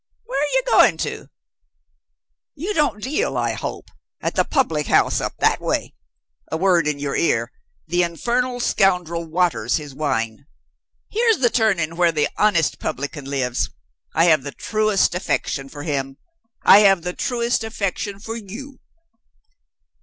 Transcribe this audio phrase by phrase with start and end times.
[0.25, 1.27] Where are you going to?
[2.55, 5.93] You don't deal, I hope, at the public house up that way?
[6.51, 7.51] A word in your ear
[7.87, 10.47] the infernal scoundrel waters his wine.
[11.11, 13.69] Here's the turning where the honest publican lives.
[14.15, 16.17] I have the truest affection for him.
[16.63, 18.79] I have the truest affection for you.